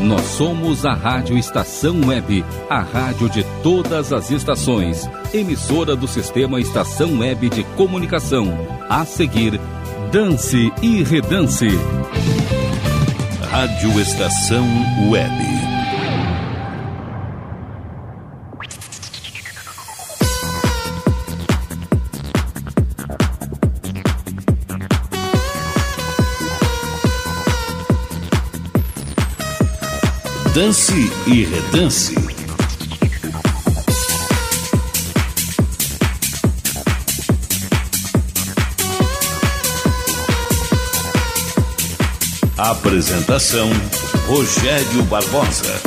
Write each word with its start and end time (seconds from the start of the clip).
Nós 0.00 0.22
somos 0.22 0.84
a 0.84 0.92
Rádio 0.92 1.36
Estação 1.36 2.00
Web, 2.06 2.44
a 2.68 2.80
rádio 2.80 3.28
de 3.28 3.44
todas 3.62 4.12
as 4.12 4.30
estações, 4.30 5.08
emissora 5.32 5.96
do 5.96 6.06
sistema 6.06 6.60
Estação 6.60 7.18
Web 7.18 7.48
de 7.48 7.64
Comunicação. 7.76 8.46
A 8.88 9.04
seguir, 9.04 9.60
Dance 10.12 10.72
e 10.82 11.02
Redance. 11.02 11.68
Rádio 13.50 14.00
Estação 14.00 14.66
Web. 15.10 15.65
Dance 30.56 31.12
e 31.26 31.44
Redance. 31.44 32.14
Apresentação 42.56 43.68
Rogério 44.26 45.02
Barbosa. 45.02 45.78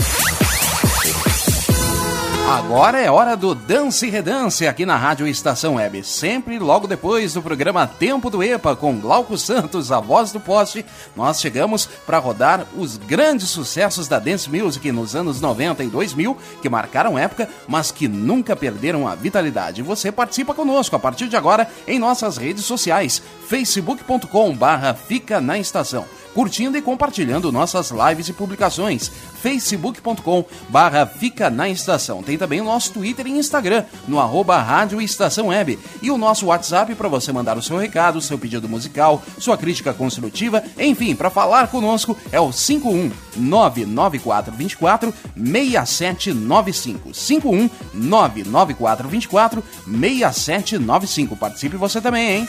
Agora 2.47 3.01
é 3.01 3.09
hora 3.09 3.35
do 3.35 3.55
Dance 3.69 4.07
e 4.07 4.09
Redance 4.09 4.65
aqui 4.65 4.83
na 4.83 4.97
Rádio 4.97 5.27
Estação 5.27 5.75
Web. 5.75 6.03
Sempre 6.03 6.57
logo 6.57 6.87
depois 6.87 7.35
do 7.35 7.41
programa 7.43 7.85
Tempo 7.85 8.27
do 8.27 8.41
EPA 8.41 8.75
com 8.75 8.99
Glauco 8.99 9.37
Santos, 9.37 9.91
a 9.91 9.99
voz 9.99 10.31
do 10.31 10.39
poste, 10.39 10.83
nós 11.15 11.39
chegamos 11.39 11.85
para 11.85 12.17
rodar 12.17 12.65
os 12.75 12.97
grandes 12.97 13.49
sucessos 13.49 14.07
da 14.07 14.17
Dance 14.17 14.49
Music 14.49 14.91
nos 14.91 15.15
anos 15.15 15.39
90 15.39 15.83
e 15.83 15.87
2000, 15.87 16.35
que 16.63 16.67
marcaram 16.67 17.15
época, 17.15 17.47
mas 17.67 17.91
que 17.91 18.07
nunca 18.07 18.55
perderam 18.55 19.07
a 19.07 19.13
vitalidade. 19.13 19.83
Você 19.83 20.11
participa 20.11 20.55
conosco 20.55 20.95
a 20.95 20.99
partir 20.99 21.27
de 21.27 21.35
agora 21.35 21.69
em 21.87 21.99
nossas 21.99 22.37
redes 22.37 22.65
sociais, 22.65 23.21
facebook.com/barra 23.47 24.95
Fica 24.95 25.39
na 25.39 25.59
Estação 25.59 26.07
curtindo 26.33 26.77
e 26.77 26.81
compartilhando 26.81 27.51
nossas 27.51 27.91
lives 27.91 28.29
e 28.29 28.33
publicações. 28.33 29.11
facebook.com 29.41 30.45
barra 30.69 31.05
Fica 31.05 31.49
na 31.49 31.69
Estação. 31.69 32.21
Tem 32.21 32.37
também 32.37 32.61
o 32.61 32.65
nosso 32.65 32.93
Twitter 32.93 33.27
e 33.27 33.31
Instagram, 33.31 33.58
no 34.07 34.19
arroba 34.19 34.61
Rádio 34.61 35.01
Estação 35.01 35.47
Web. 35.47 35.79
E 36.01 36.09
o 36.09 36.17
nosso 36.17 36.47
WhatsApp 36.47 36.95
para 36.95 37.07
você 37.07 37.31
mandar 37.31 37.57
o 37.57 37.61
seu 37.61 37.77
recado, 37.77 38.21
seu 38.21 38.37
pedido 38.37 38.69
musical, 38.69 39.21
sua 39.37 39.57
crítica 39.57 39.93
construtiva, 39.93 40.63
enfim, 40.77 41.15
para 41.15 41.29
falar 41.29 41.67
conosco 41.67 42.17
é 42.31 42.39
o 42.39 42.51
51 42.51 43.11
99424 43.35 45.13
6795. 45.35 47.13
51 47.13 47.69
99424 47.93 49.63
6795. 49.85 51.35
Participe 51.35 51.77
você 51.77 52.01
também, 52.01 52.39
hein? 52.39 52.47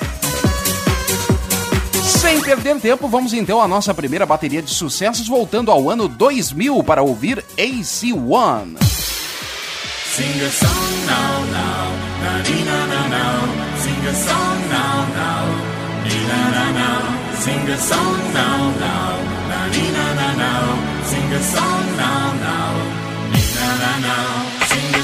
Sem 2.20 2.40
perder 2.42 2.78
tempo, 2.78 3.08
vamos 3.08 3.32
então 3.32 3.62
à 3.62 3.66
nossa 3.66 3.94
primeira 3.94 4.26
bateria 4.26 4.60
de 4.60 4.70
sucessos, 4.70 5.26
voltando 5.26 5.70
ao 5.70 5.88
ano 5.88 6.06
2000 6.06 6.84
para 6.84 7.02
ouvir 7.02 7.42
AC1. 7.56 8.76
Sing 10.20 10.40
a 10.42 10.50
song 10.50 11.06
now, 11.06 11.44
now, 11.56 11.86
na 12.22 12.32
na 12.68 12.78
na 12.92 13.00
na, 13.14 13.24
sing 13.82 14.04
a 14.04 14.14
song 14.26 14.60
now, 14.68 14.96
now, 15.16 15.46
na 16.28 16.40
na 16.56 16.66
na, 16.78 16.88
sing 17.42 17.68
a 17.70 17.78
song 17.78 18.20
now, 18.36 18.58
now, 18.84 19.16
na 19.50 19.60
na 19.96 20.06
na 20.20 20.28
na, 20.40 20.50
sing 21.10 21.32
a 21.32 21.40
song 21.40 21.86
now, 21.96 22.32
now, 22.44 22.74
na 23.56 23.68
na 23.82 23.92
na. 24.04 24.50
Dance 24.70 24.98
e 24.98 24.99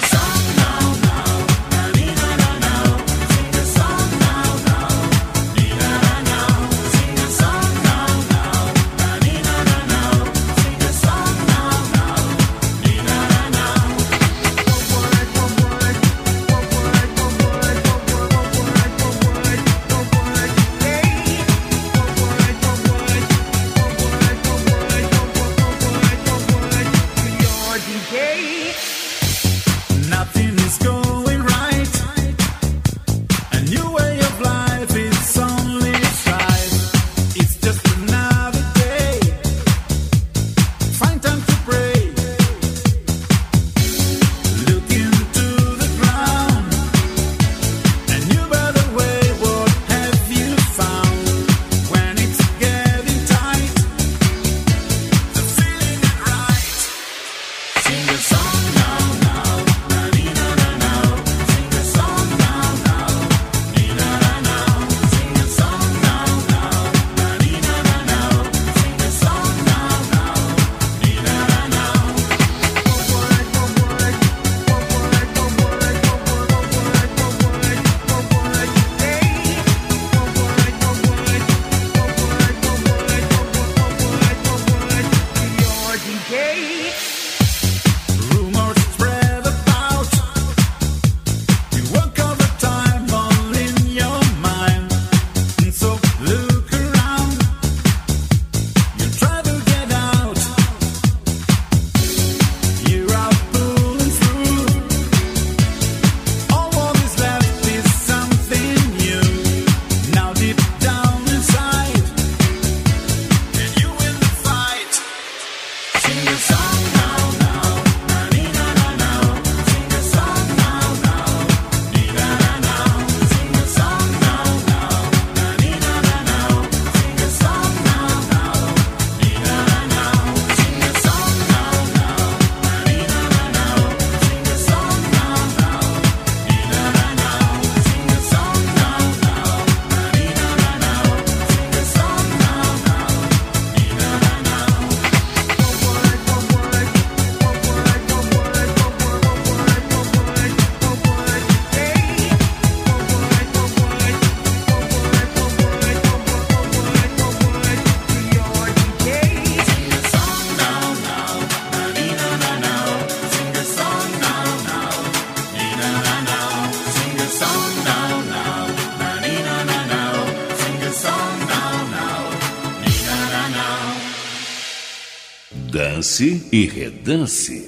E 176.24 176.66
Redance. 176.66 177.65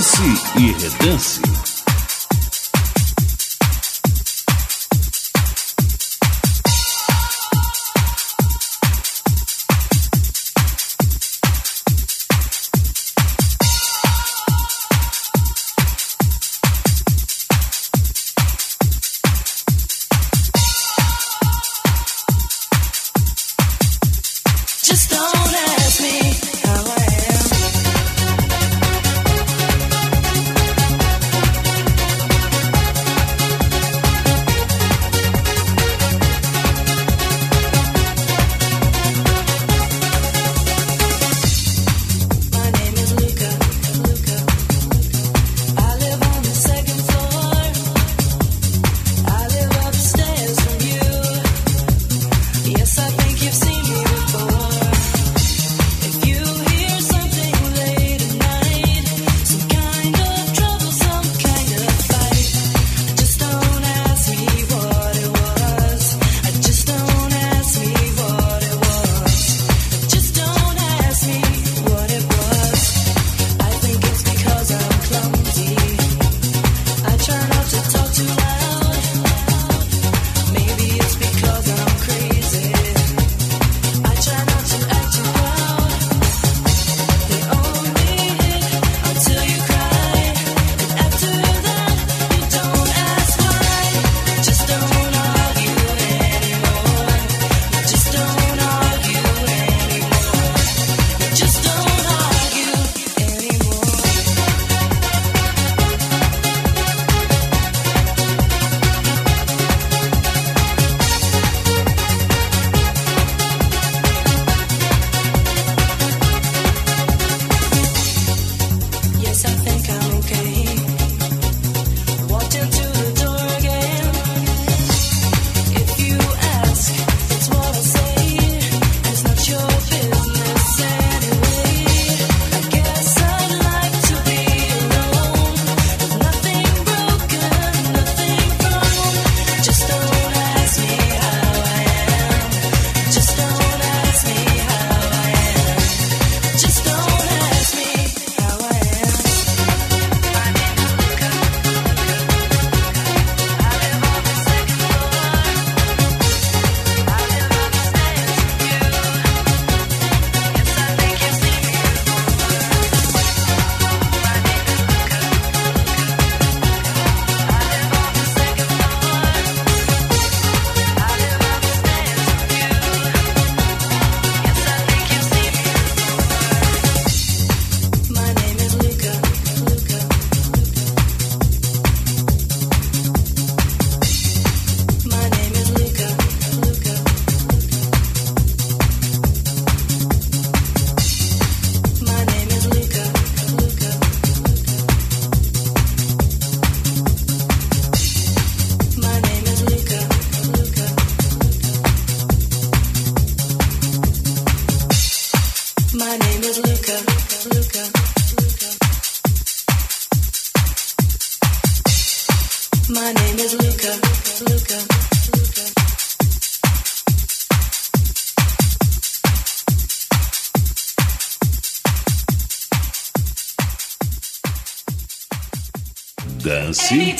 Dance 0.00 0.22
e 0.56 0.72
redance. 0.72 1.49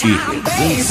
Dance 0.03 0.90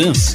Dance. 0.00 0.29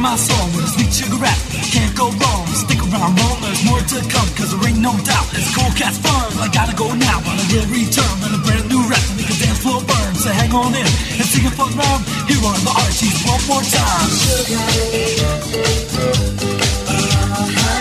my 0.00 0.16
song 0.16 0.48
with 0.56 0.64
a 0.64 0.68
sweet 0.72 0.92
sugar 0.92 1.20
rap. 1.20 1.36
Can't 1.70 1.94
go 1.94 2.08
wrong, 2.08 2.46
stick 2.56 2.80
around 2.80 3.20
long, 3.20 3.36
there's 3.44 3.62
more 3.68 3.78
to 3.78 4.00
come, 4.08 4.28
cause 4.32 4.50
there 4.50 4.68
ain't 4.68 4.80
no 4.80 4.96
doubt. 5.04 5.28
It's 5.36 5.52
cool 5.54 5.68
cats 5.76 6.00
firm, 6.00 6.32
I 6.40 6.48
gotta 6.48 6.74
go 6.74 6.88
now, 6.96 7.20
but 7.20 7.36
I 7.36 7.44
will 7.52 7.68
return 7.68 8.14
with 8.24 8.32
a 8.32 8.40
brand 8.40 8.66
new 8.72 8.80
rap, 8.88 9.04
and 9.12 9.16
make 9.20 9.28
a 9.28 9.36
dance 9.36 9.60
floor 9.60 9.84
burn. 9.84 10.14
So 10.16 10.32
hang 10.32 10.52
on 10.56 10.72
in 10.72 10.88
and 10.88 11.28
sing 11.28 11.44
a 11.46 11.52
fun 11.52 11.76
round 11.76 12.02
here 12.26 12.40
on 12.40 12.56
the 12.64 12.72
Archies 12.80 13.20
one 13.28 13.44
more 13.44 13.62
time. 13.62 14.08
Sugar. 14.08 14.64
Uh-huh. 16.88 17.79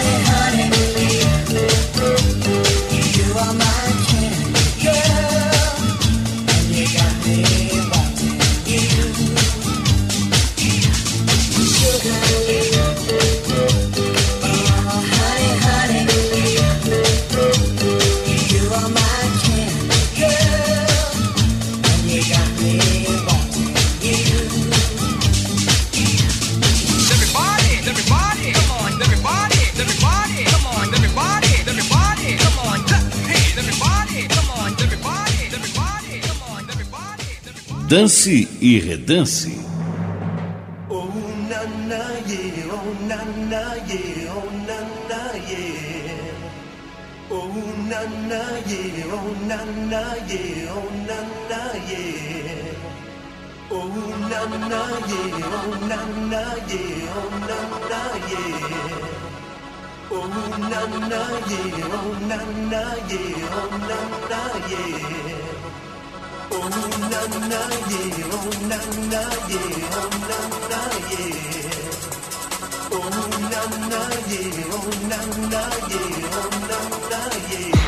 Na 43.09 43.19
na 43.49 43.63
yeah, 43.89 44.29
oh 44.29 44.49
na 44.69 44.77
na 45.09 45.23
yeah. 45.49 46.19
Oh 47.31 47.55
na 47.89 48.01
na 48.29 48.41
yeah, 48.69 49.15
oh 49.17 49.29
na 49.49 49.49
na 49.49 49.49
yeah, 49.49 49.49
oh 49.49 49.49
na 49.49 49.49
na 49.49 49.49
yeah. 49.49 49.49
Oh 49.49 49.49
na 49.49 49.49
na 49.49 49.49
yeah, 49.49 49.49
oh 49.49 49.49
na 49.49 49.57
na 49.89 50.03
yeah, 50.29 50.77
oh 50.77 50.89
na 51.09 51.17
na 51.49 51.61
yeah. 51.89 52.77
Oh 53.71 53.95
na 54.31 54.41
na 54.71 54.81
yeah, 55.09 55.49
oh 55.57 55.73
na 55.89 55.99
na 56.31 56.43
yeah, 56.69 57.17
oh 57.17 57.33
na 57.49 57.59
na 57.91 58.01
yeah. 58.29 58.69
Oh 60.11 60.29
na 60.37 60.81
na 61.09 61.21
yeah, 61.49 61.89
oh 61.97 62.11
na 62.29 62.39
na 62.69 62.89
yeah, 66.51 68.25
oh 68.31 68.49
na 68.69 68.79
na 75.51 75.61
yeah. 77.49 77.78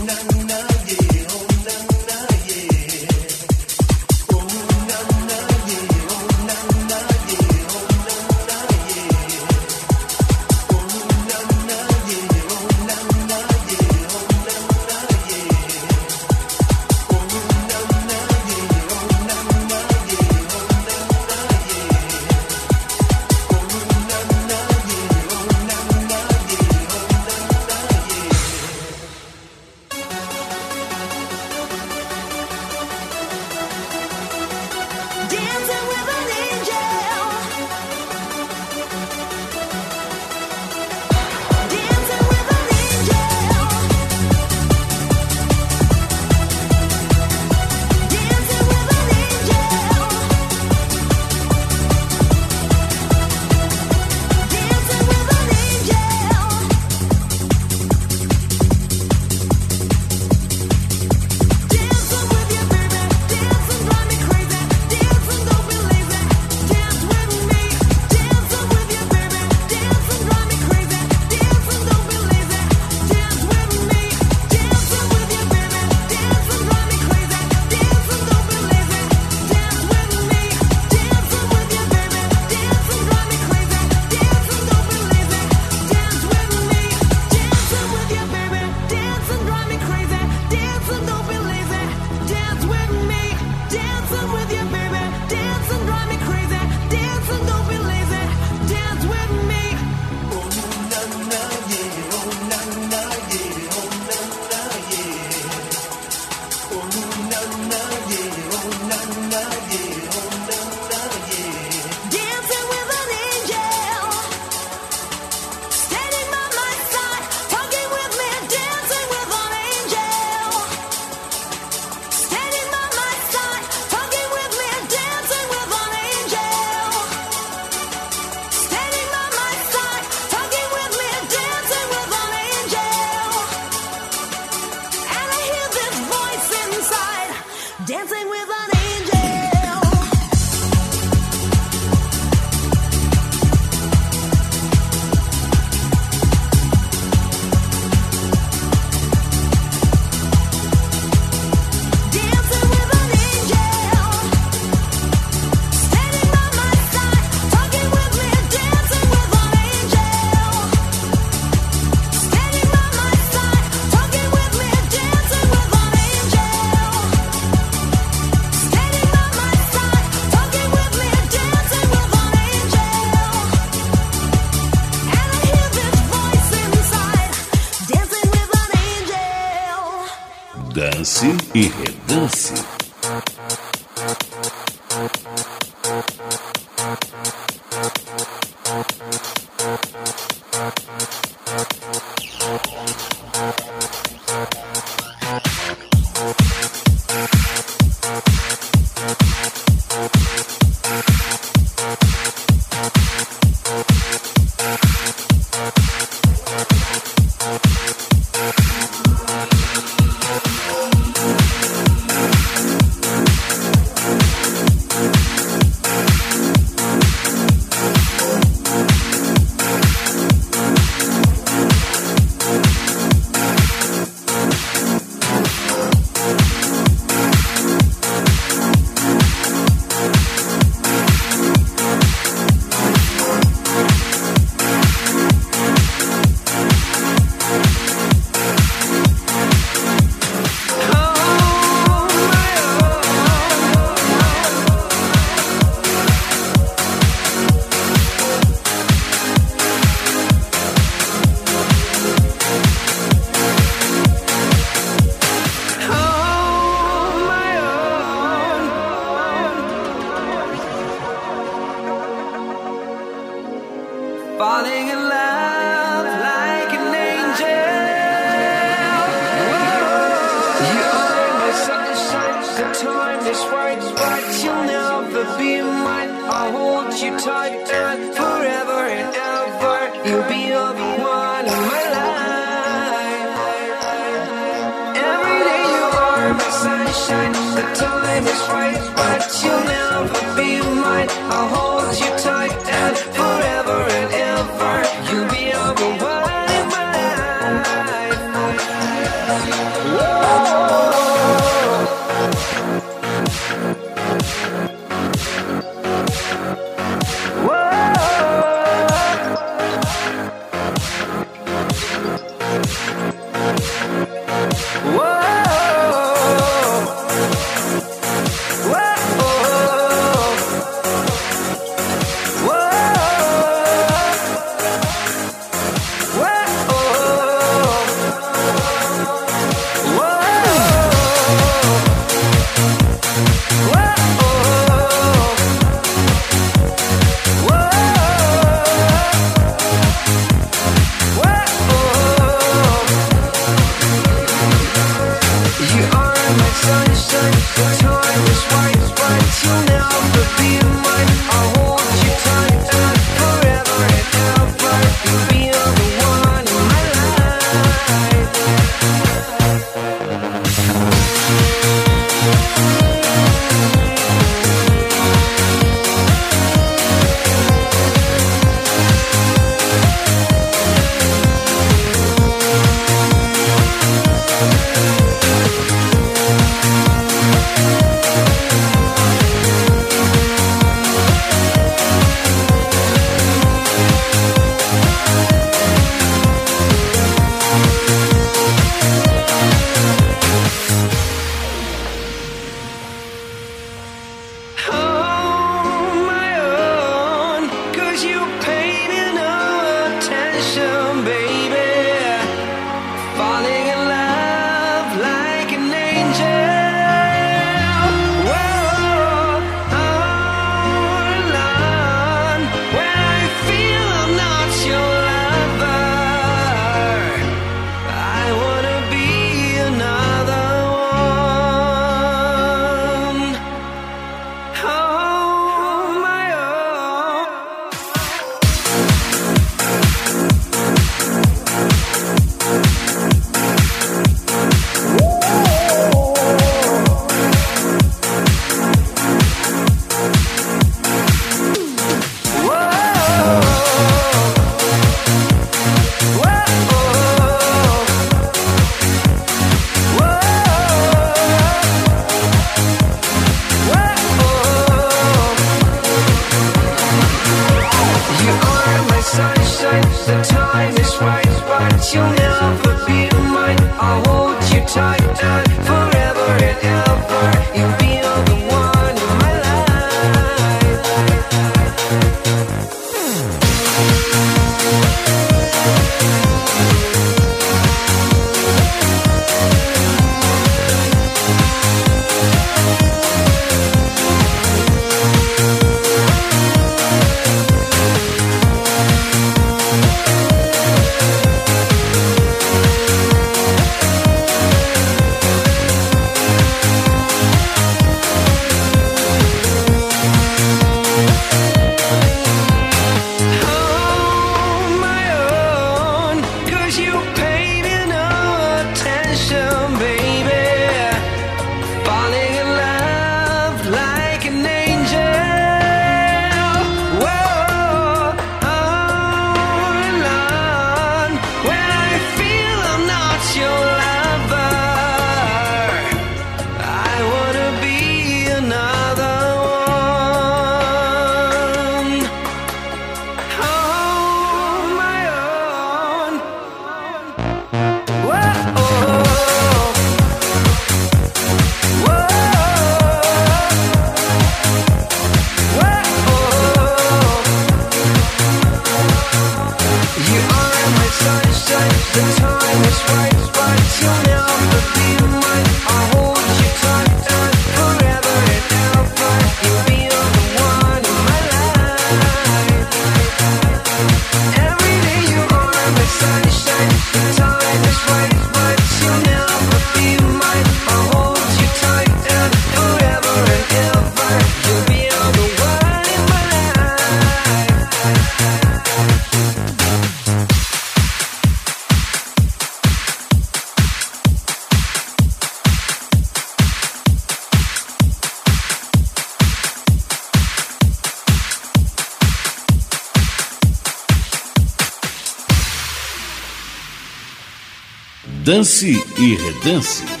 Dance 598.31 598.81
e 598.97 599.15
Redance. 599.15 600.00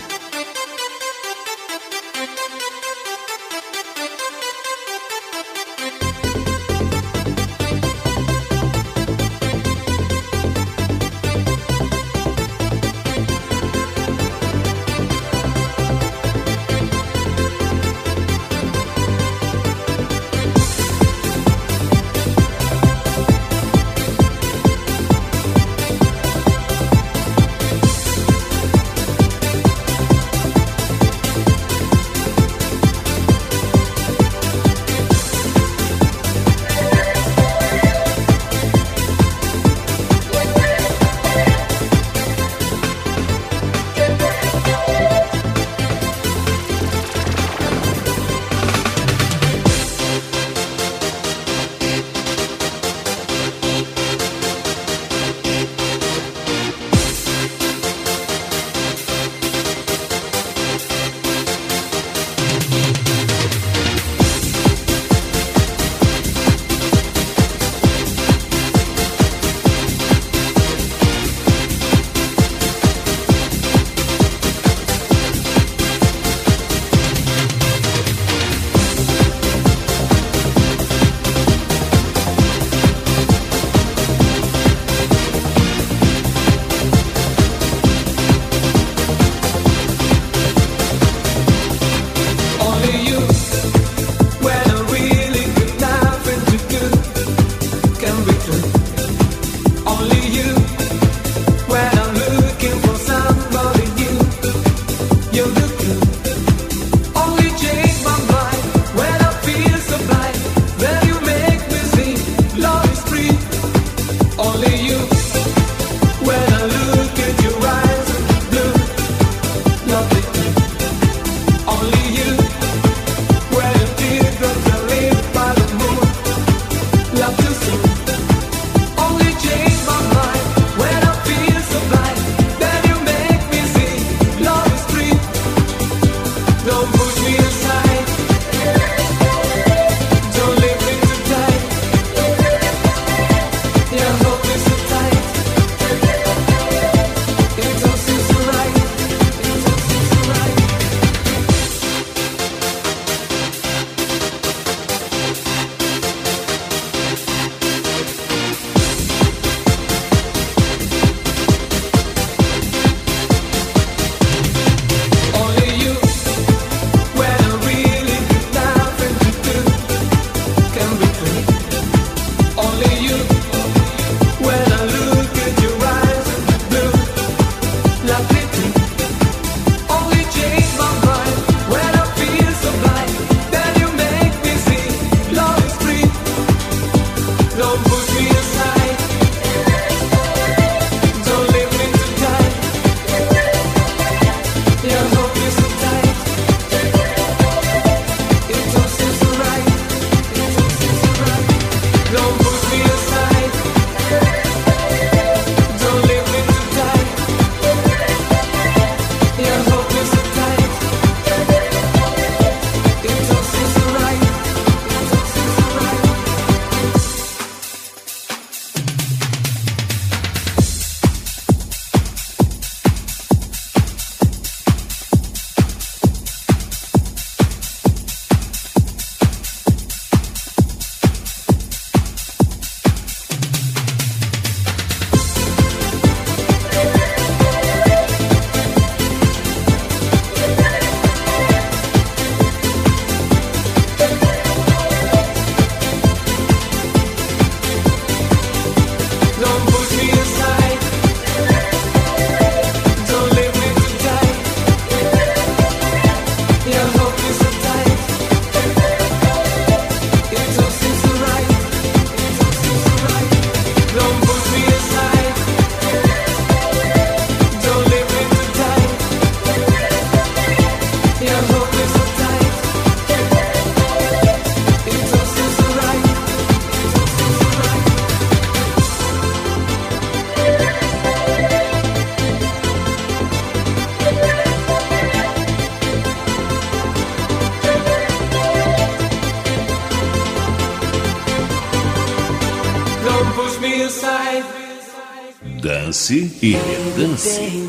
E 296.09 296.55
redance. 296.55 297.60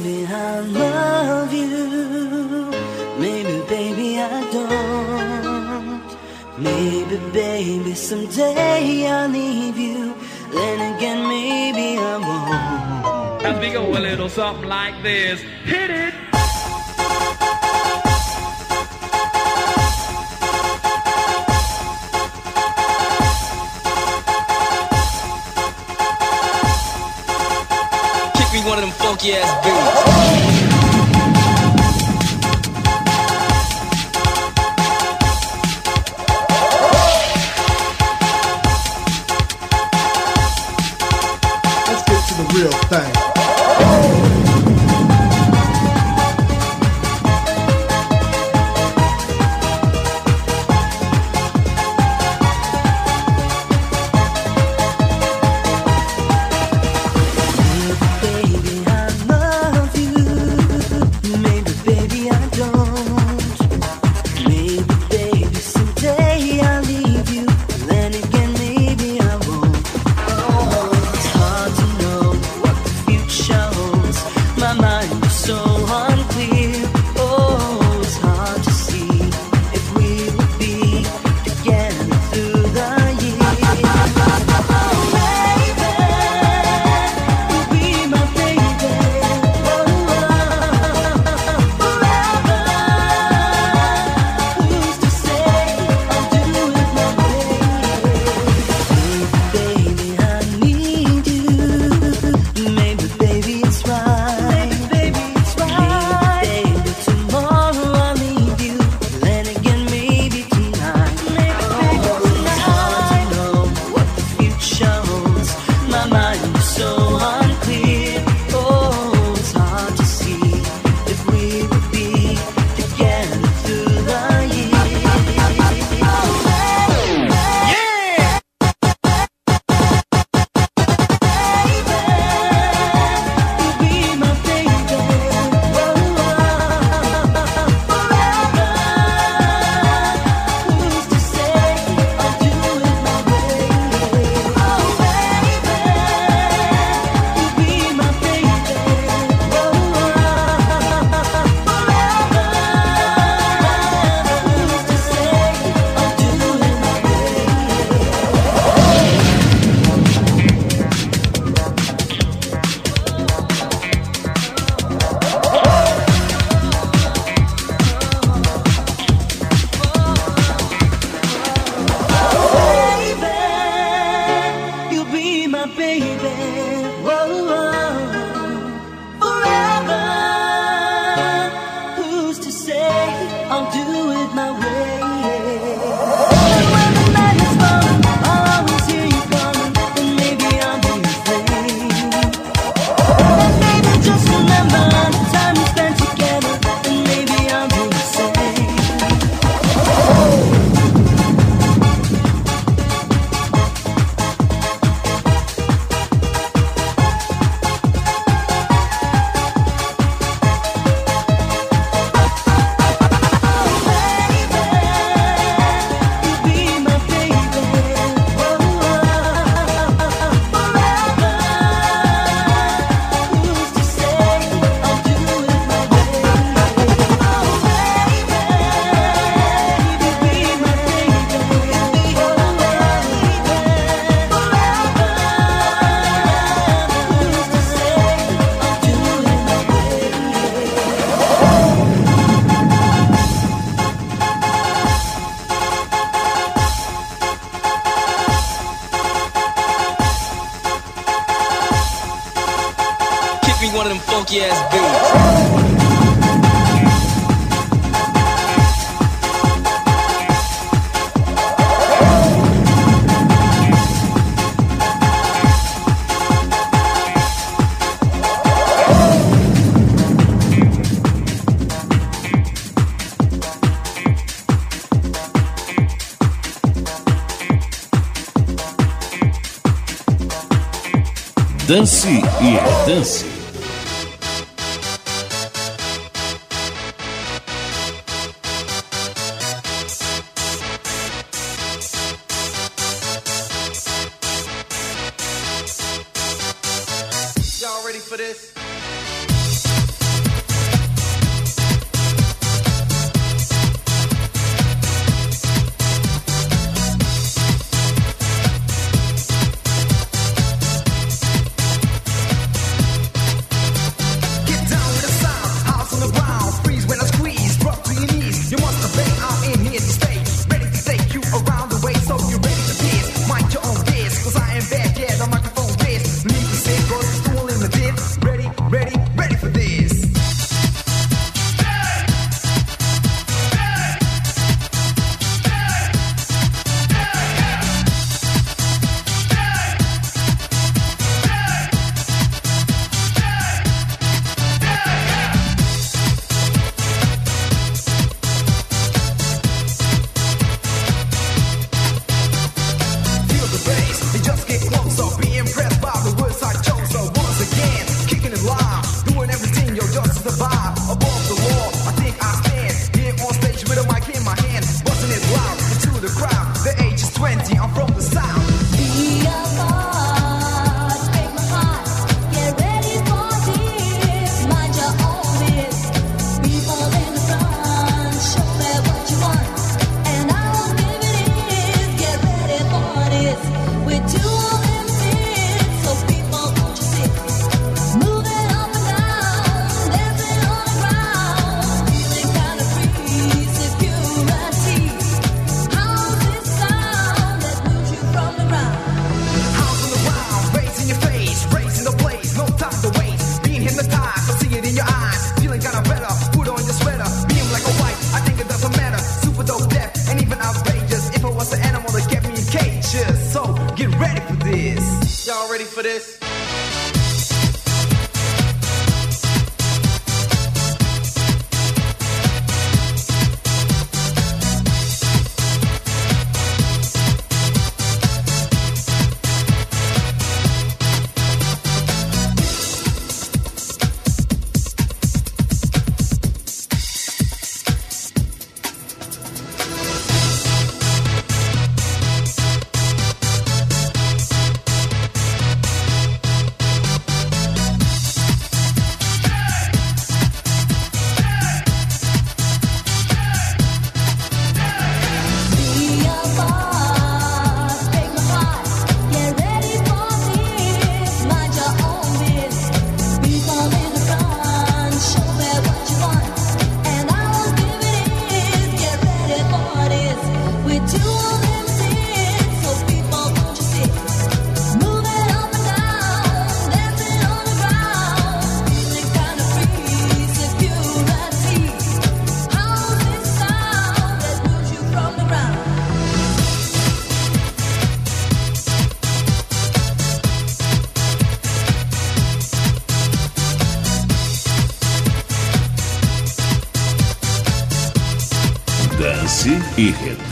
Dance 281.73 282.07
e 282.07 282.59
redance. 282.59 283.32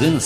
E 0.02 0.20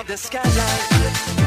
sign 0.00 0.06
above 0.06 0.06
the 0.06 0.16
skyline. 0.16 1.39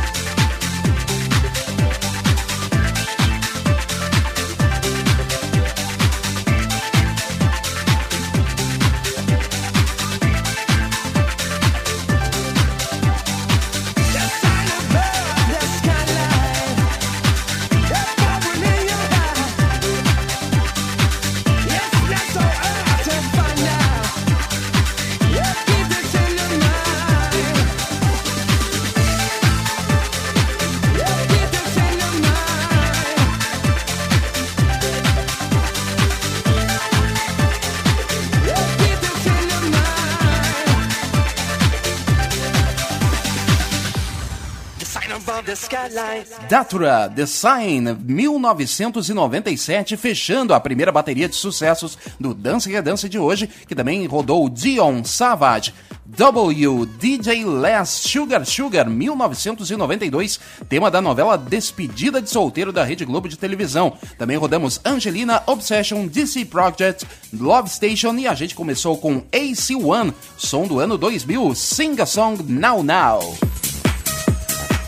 Datura, 46.50 47.12
The 47.16 47.26
Sign, 47.26 47.94
1997, 48.06 49.98
fechando 49.98 50.54
a 50.54 50.60
primeira 50.60 50.92
bateria 50.92 51.28
de 51.28 51.36
sucessos 51.36 51.98
do 52.20 52.34
Dance 52.34 52.70
Redance 52.70 53.08
de 53.08 53.18
hoje, 53.18 53.50
que 53.68 53.76
também 53.76 54.06
rodou 54.06 54.50
Dion 54.50 55.04
Savage. 55.04 55.74
W, 56.06 56.86
DJ 57.00 57.44
Les, 57.46 57.90
Sugar 57.90 58.46
Sugar, 58.46 58.88
1992, 58.88 60.40
tema 60.70 60.92
da 60.92 61.02
novela 61.02 61.38
Despedida 61.38 62.22
de 62.22 62.30
Solteiro 62.30 62.72
da 62.72 62.84
Rede 62.84 63.06
Globo 63.06 63.28
de 63.28 63.38
televisão. 63.38 63.98
Também 64.18 64.38
rodamos 64.38 64.80
Angelina, 64.86 65.42
Obsession, 65.48 66.06
DC 66.06 66.46
Project, 66.46 67.08
Love 67.34 67.70
Station 67.70 68.14
e 68.16 68.28
a 68.28 68.34
gente 68.36 68.54
começou 68.54 68.98
com 68.98 69.22
AC1, 69.32 70.14
som 70.38 70.68
do 70.68 70.80
ano 70.80 70.98
2000, 70.98 71.56
Sing 71.56 72.00
a 72.00 72.06
Song 72.06 72.44
Now 72.44 72.84
Now. 72.84 73.53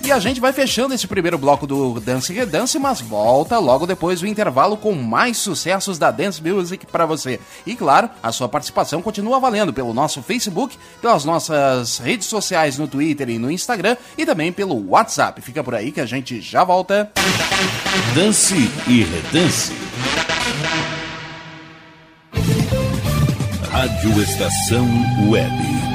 E 0.05 0.11
a 0.11 0.19
gente 0.19 0.39
vai 0.39 0.53
fechando 0.53 0.93
esse 0.93 1.07
primeiro 1.07 1.35
bloco 1.35 1.65
do 1.65 1.99
Dance 1.99 2.31
Redance, 2.31 2.77
mas 2.77 3.01
volta 3.01 3.57
logo 3.57 3.87
depois 3.87 4.19
do 4.19 4.27
intervalo 4.27 4.77
com 4.77 4.93
mais 4.93 5.37
sucessos 5.37 5.97
da 5.97 6.11
Dance 6.11 6.43
Music 6.43 6.85
para 6.85 7.07
você. 7.07 7.39
E 7.65 7.75
claro, 7.75 8.07
a 8.21 8.31
sua 8.31 8.47
participação 8.47 9.01
continua 9.01 9.39
valendo 9.39 9.73
pelo 9.73 9.95
nosso 9.95 10.21
Facebook, 10.21 10.77
pelas 11.01 11.25
nossas 11.25 11.97
redes 11.97 12.27
sociais 12.27 12.77
no 12.77 12.87
Twitter 12.87 13.29
e 13.29 13.39
no 13.39 13.49
Instagram 13.49 13.97
e 14.15 14.27
também 14.27 14.51
pelo 14.51 14.89
WhatsApp. 14.91 15.41
Fica 15.41 15.63
por 15.63 15.73
aí 15.73 15.91
que 15.91 16.01
a 16.01 16.05
gente 16.05 16.39
já 16.39 16.63
volta. 16.63 17.11
Dance 18.13 18.69
e 18.87 19.03
Redance. 19.03 19.73
Rádio 23.71 24.21
Estação 24.21 24.87
Web. 25.31 25.94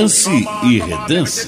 Dance 0.00 0.30
e 0.64 0.80
Redance. 0.80 1.46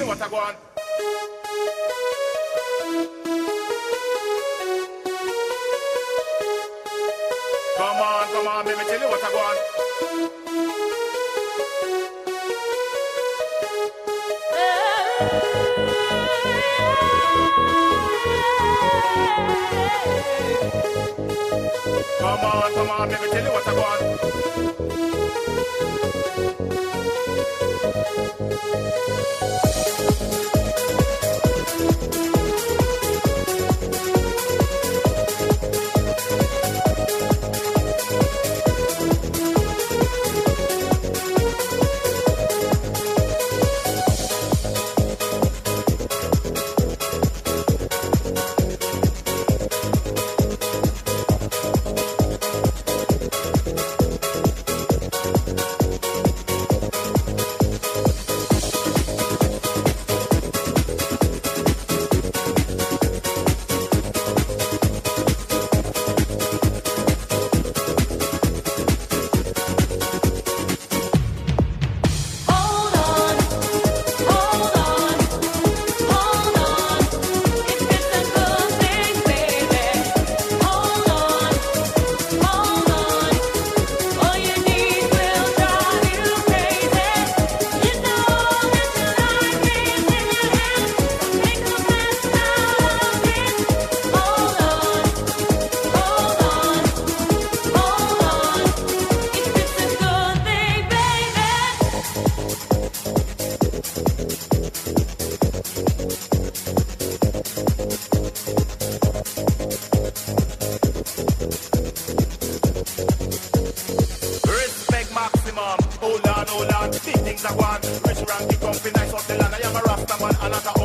rank, 118.38 118.52
it 118.52 118.60
come 118.60 118.74
nice 118.92 119.12
off 119.12 119.26
the 119.26 119.34
land. 119.36 119.54
I 119.54 119.58
am 119.58 119.76
a 119.76 119.80
Rastaman, 119.80 120.34
a 120.52 120.81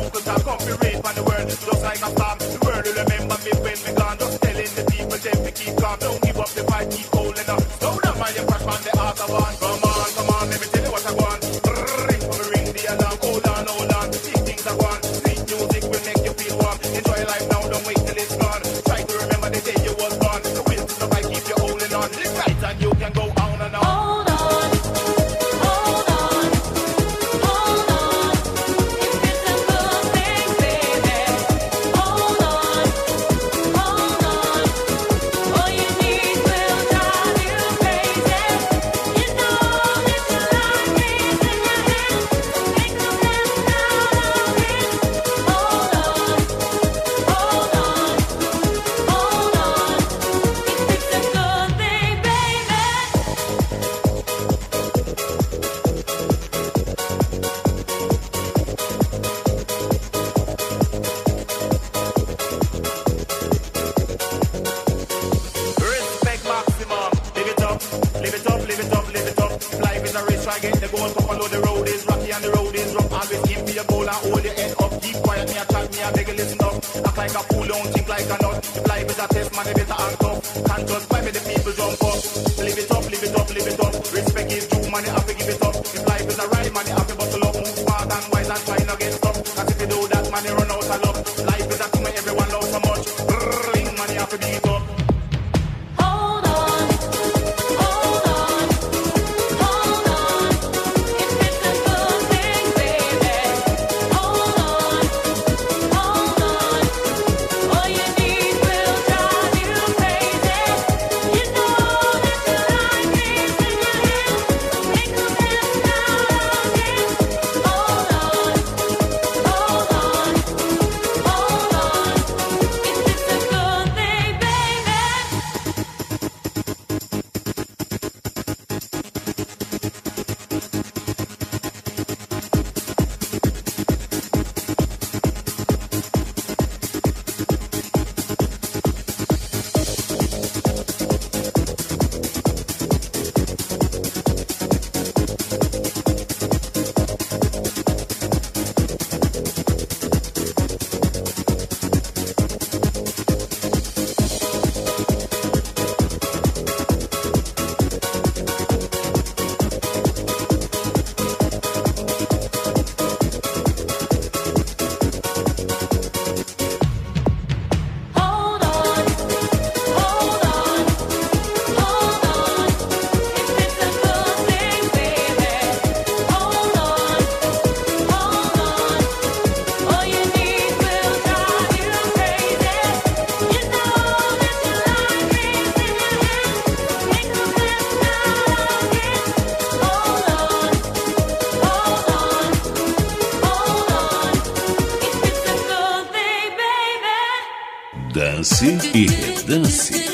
Dance 198.60 198.90
e 198.92 199.06
redance. 199.06 200.07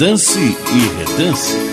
Dance 0.00 0.40
e 0.40 0.98
redance. 0.98 1.69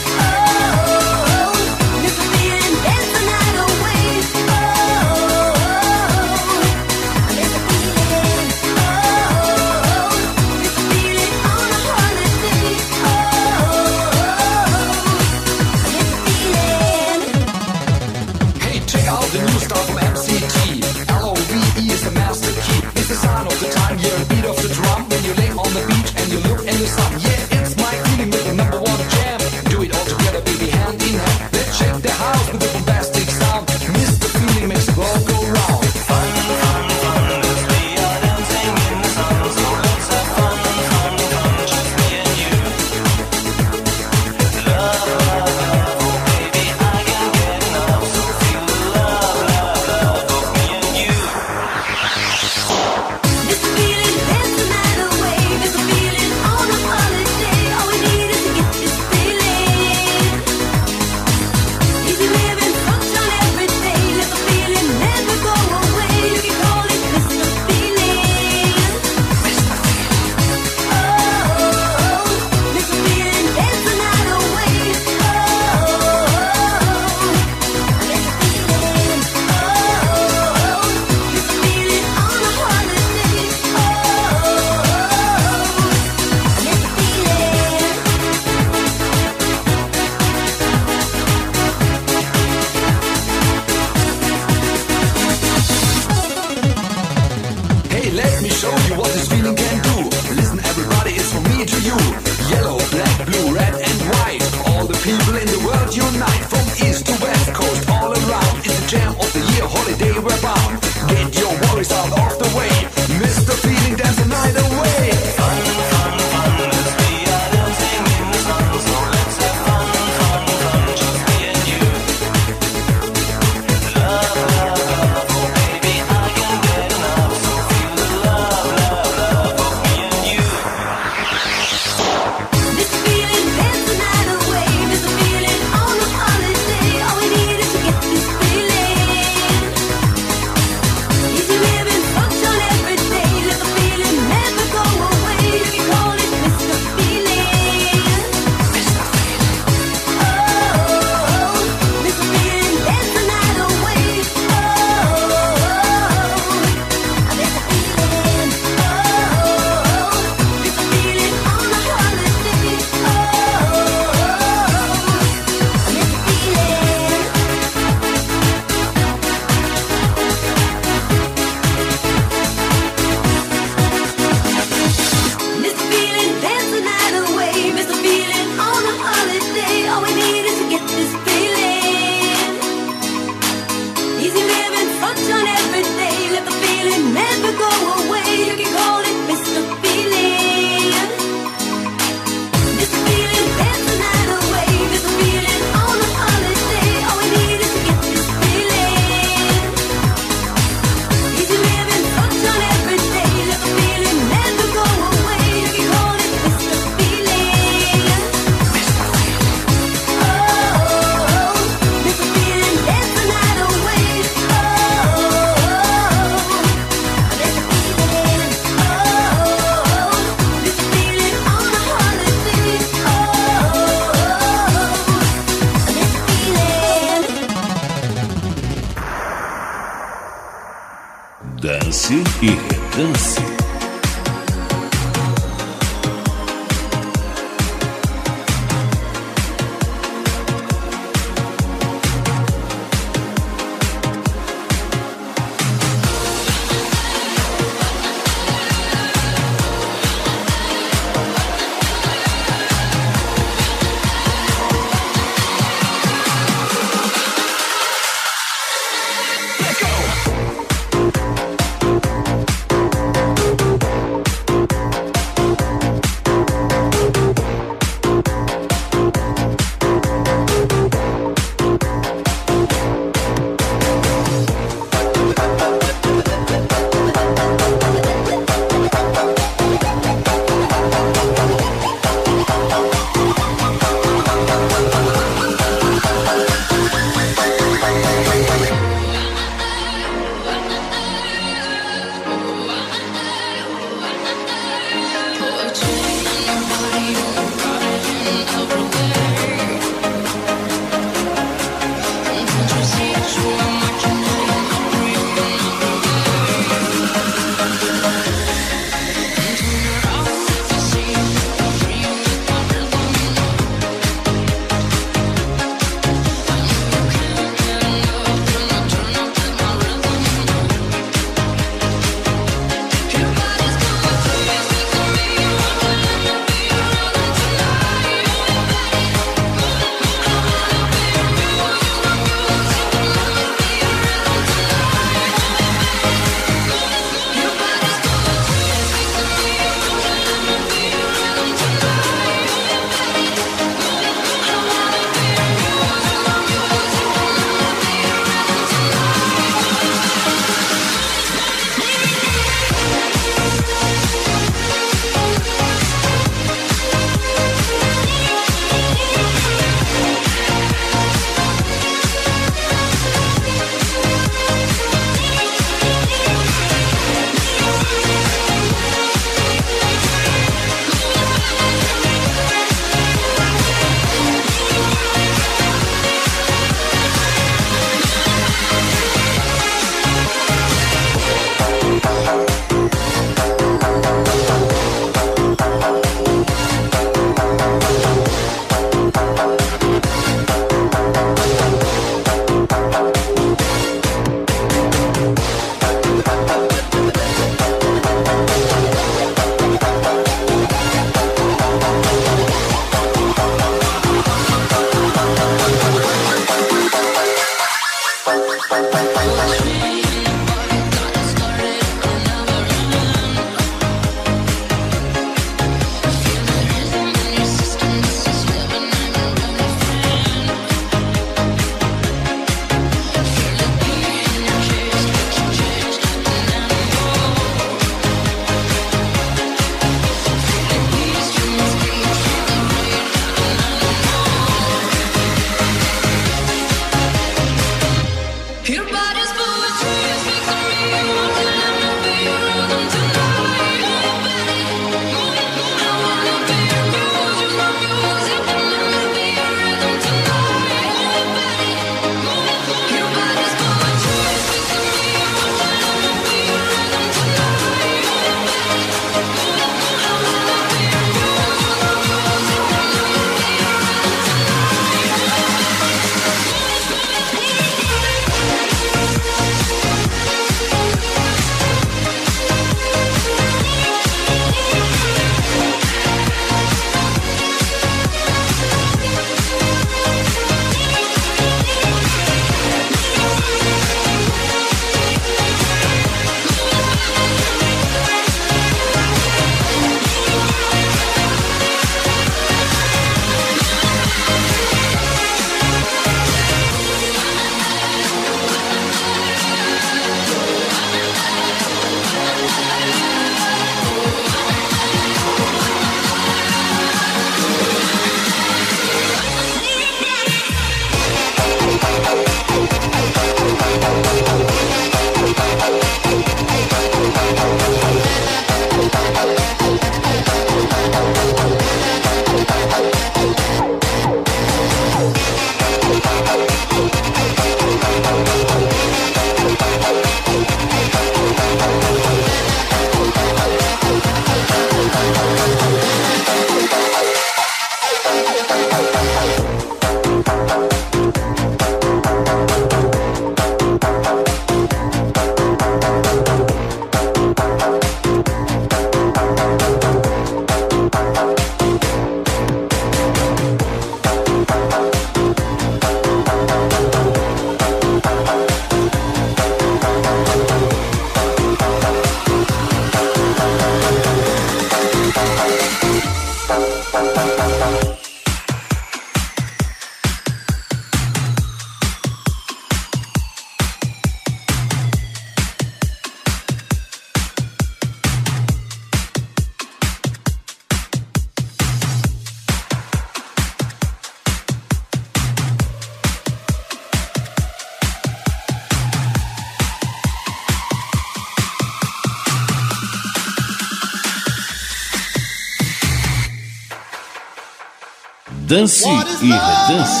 Dance 598.61 598.87
e 599.23 599.31
redance. 599.31 600.00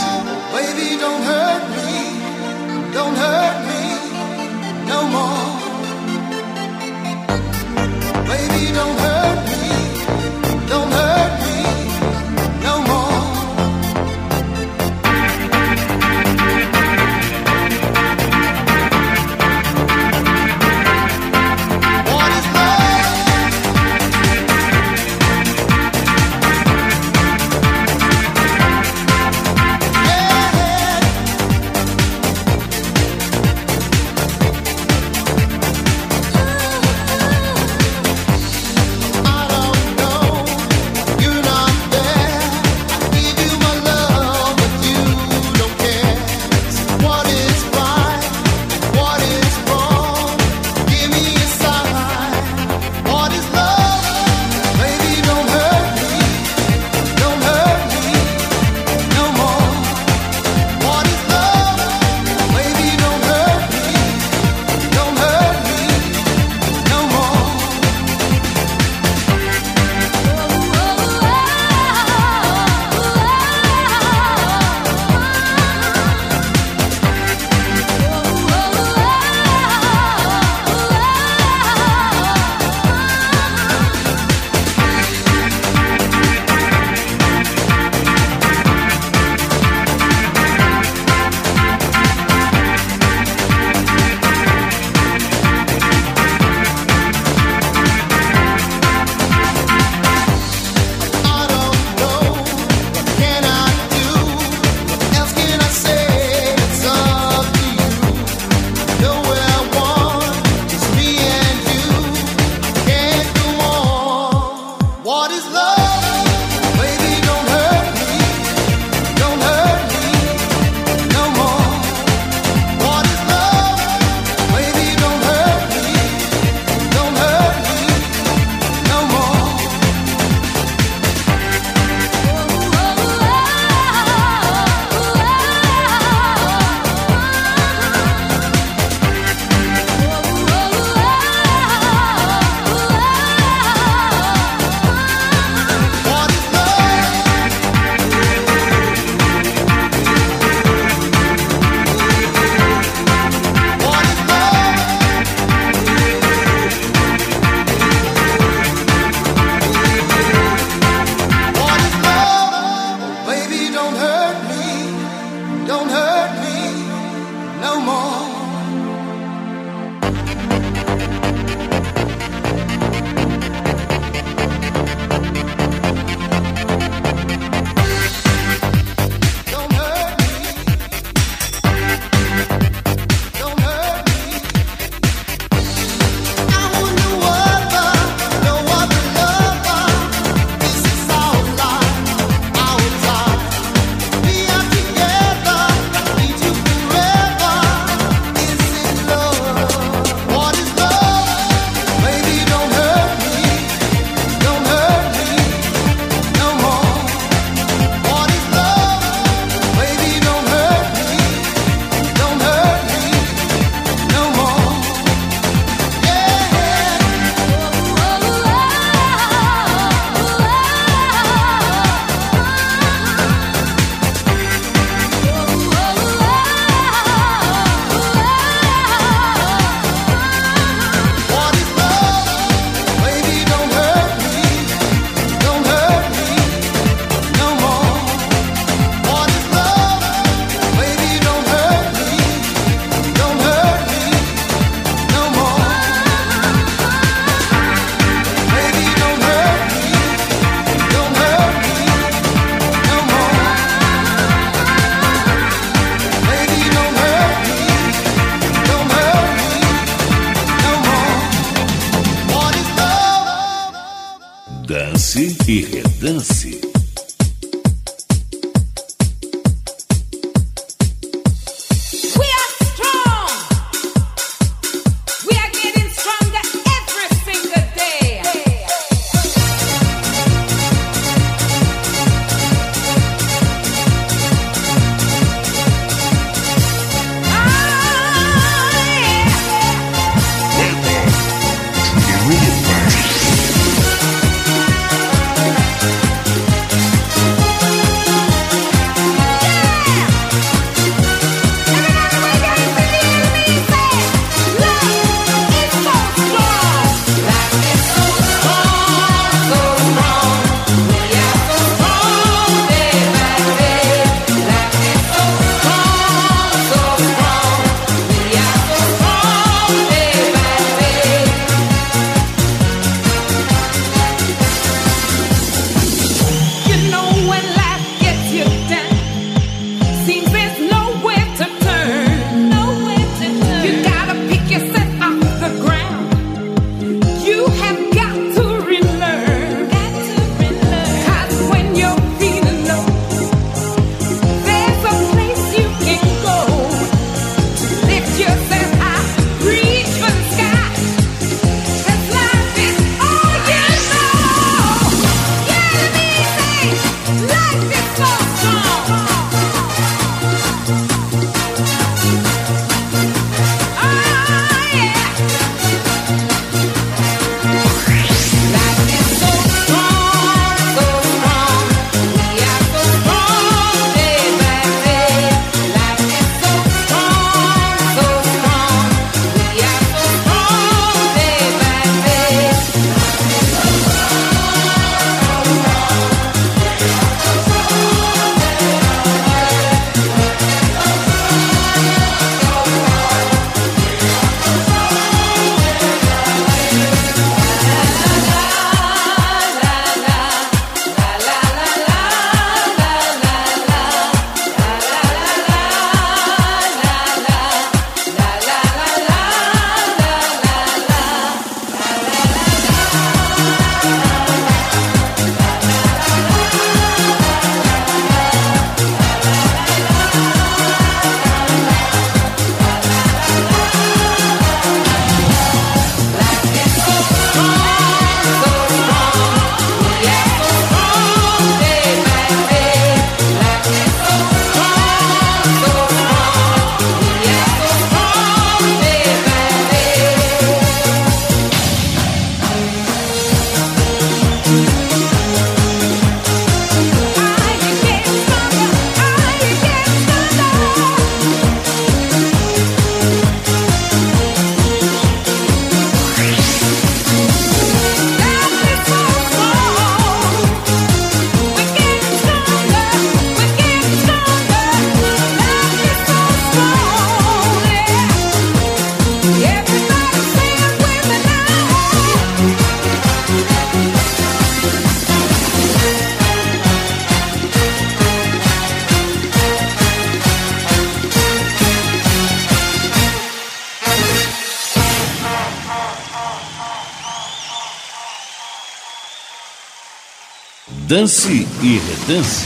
lance 491.01 491.47
e 491.63 491.79
retance. 491.79 492.45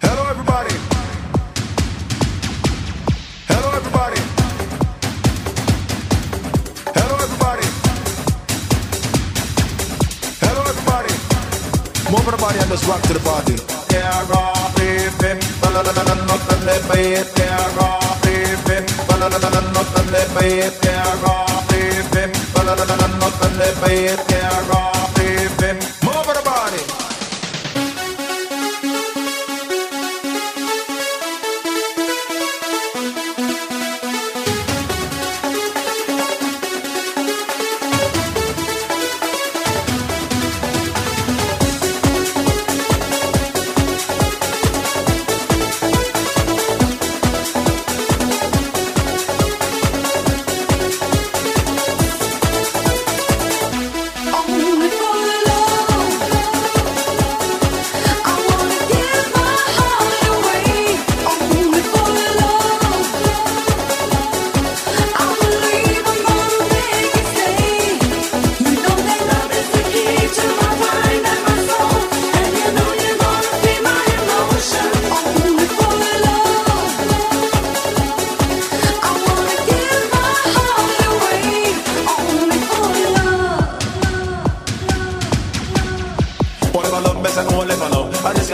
Hello 0.00 0.30
everybody. 0.30 0.74
Hello 3.46 3.68
everybody. 3.76 4.20
Hello 6.96 7.16
everybody. 7.26 7.66
Hello 10.40 10.62
everybody. 10.72 11.12
Move 12.10 12.24
the 12.24 12.36
and 12.62 12.70
just 12.70 12.86
rock 12.88 13.02
the 13.02 13.20
party. 13.20 13.56
Yeah, 13.92 14.26
rock, 14.32 14.74
baby. 14.76 15.36
Ba 15.60 15.68
da 15.74 15.82
da 15.82 15.92
da 15.92 16.02
da 16.02 16.14
da 16.16 16.36
da 16.64 16.78
Yeah, 17.36 17.76
rock, 17.76 18.22
baby. 18.22 18.76
Ba 19.06 19.14
da 19.20 19.28
da 19.28 19.38
da 19.38 19.50
da 19.50 19.60
da 19.60 19.82
da 20.12 20.24
Yeah, 20.82 21.22
rock, 21.22 21.68
baby. 21.68 22.22
Ba 22.54 22.60
da. 22.64 22.76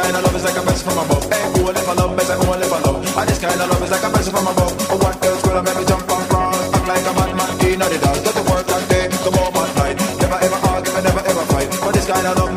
Kind 0.03 0.17
of 0.17 0.23
love 0.25 0.35
is 0.35 0.45
like 0.45 0.57
a 0.59 0.63
blessing 0.63 0.89
from 0.91 0.99
above. 0.99 1.25
Hey, 1.31 1.43
only 1.63 1.83
for 1.87 1.95
love, 1.95 2.17
best 2.17 2.31
and 2.31 2.43
only 2.43 2.67
for 2.67 2.81
love. 2.83 2.99
And 3.19 3.29
this 3.29 3.39
kind 3.39 3.61
of 3.61 3.71
love 3.71 3.83
is 3.83 3.91
like 3.91 4.03
a 4.03 4.11
blessing 4.11 4.35
from 4.35 4.47
above. 4.51 4.73
A 4.91 4.97
white 4.99 5.19
girl's 5.23 5.43
gonna 5.43 5.63
make 5.63 5.79
me 5.79 5.85
jump 5.87 6.11
and 6.11 6.27
cross. 6.27 6.59
Act 6.75 6.87
like 6.91 7.07
a 7.07 7.13
bad 7.15 7.33
man, 7.39 7.51
in 7.63 7.79
the 7.79 7.99
dance. 8.03 8.21
Go 8.27 8.31
to 8.35 8.43
work 8.51 8.67
all 8.67 8.85
day, 8.91 9.07
come 9.23 9.37
home 9.39 9.57
at 9.63 9.71
night. 9.79 9.97
Never 10.19 10.39
ever 10.43 10.59
argue, 10.67 10.93
never 11.07 11.23
ever 11.23 11.45
fight. 11.55 11.69
But 11.83 11.93
this 11.95 12.07
kind 12.11 12.27
of 12.27 12.35
love 12.39 12.52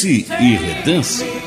Dance 0.00 0.24
e 0.40 0.56
Redance. 0.56 1.39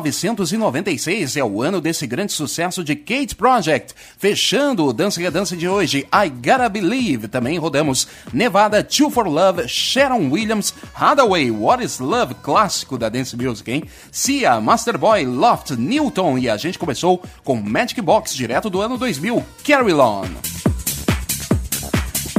1996 0.00 1.36
é 1.36 1.44
o 1.44 1.62
ano 1.62 1.80
desse 1.80 2.06
grande 2.06 2.32
sucesso 2.32 2.82
de 2.82 2.94
Kate 2.94 3.34
Project. 3.34 3.94
Fechando 4.18 4.86
o 4.86 4.92
Dance 4.92 5.20
Redance 5.20 5.56
de 5.56 5.68
hoje, 5.68 6.06
I 6.12 6.28
Gotta 6.28 6.68
Believe. 6.68 7.28
Também 7.28 7.58
rodamos 7.58 8.06
Nevada, 8.32 8.82
Two 8.82 9.10
for 9.10 9.26
Love, 9.26 9.68
Sharon 9.68 10.30
Williams, 10.30 10.74
Hathaway, 10.94 11.50
What 11.50 11.84
is 11.84 11.98
Love, 11.98 12.34
clássico 12.42 12.96
da 12.96 13.08
Dance 13.08 13.36
Music, 13.36 13.70
hein? 13.70 13.84
Sia, 14.10 14.60
Master 14.60 14.98
Boy, 14.98 15.26
Loft, 15.26 15.72
Newton 15.76 16.38
e 16.38 16.48
a 16.48 16.56
gente 16.56 16.78
começou 16.78 17.22
com 17.42 17.56
Magic 17.56 18.00
Box, 18.00 18.34
direto 18.34 18.70
do 18.70 18.80
ano 18.80 18.96
2000, 18.96 19.44
Carry 19.64 19.92
On. 19.92 20.53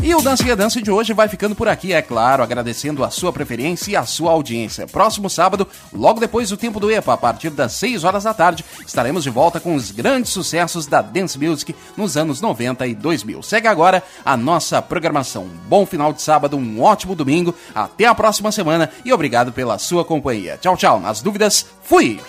E 0.06 0.14
o 0.14 0.22
Dance 0.22 0.48
e 0.48 0.56
Dance 0.56 0.80
de 0.84 0.92
hoje 0.92 1.14
vai 1.14 1.28
ficando 1.28 1.56
por 1.56 1.68
aqui, 1.68 1.92
é 1.92 2.00
claro, 2.00 2.44
agradecendo 2.44 3.04
a 3.04 3.10
sua 3.10 3.34
preferência 3.34 3.90
e 3.90 3.96
a 3.96 4.06
sua 4.06 4.34
audiência. 4.34 4.86
Próximo 4.86 5.32
sábado, 5.32 5.68
logo 5.92 6.20
depois 6.20 6.48
do 6.48 6.56
tempo 6.56 6.80
do 6.80 6.92
EPA, 6.92 7.14
a 7.14 7.18
partir 7.18 7.50
das 7.50 7.72
6 7.74 8.04
horas 8.04 8.24
da 8.24 8.32
tarde, 8.32 8.64
estaremos 8.86 9.24
de 9.24 9.32
volta 9.32 9.60
com 9.60 9.74
os 9.74 9.90
grandes 9.90 10.32
sucessos 10.32 10.86
da 10.86 11.02
Dance 11.02 11.40
Music 11.40 11.76
nos 11.98 12.16
anos 12.18 12.40
90 12.40 12.86
e 12.86 12.94
2000. 12.94 13.42
Segue 13.42 13.68
agora 13.68 14.04
a 14.24 14.38
nossa 14.38 14.80
programação. 14.80 15.50
Bom 15.68 15.88
final 15.88 16.14
de 16.14 16.22
sábado, 16.22 16.56
um 16.56 16.84
ótimo 16.84 17.16
domingo, 17.16 17.56
até 17.74 18.06
a 18.06 18.14
próxima 18.14 18.52
semana 18.52 18.92
e 19.04 19.12
obrigado 19.12 19.52
pela 19.52 19.80
sua 19.80 20.06
companhia. 20.06 20.60
Tchau, 20.62 20.78
tchau. 20.78 21.00
Nas 21.00 21.20
dúvidas, 21.20 21.66
fui! 21.82 22.22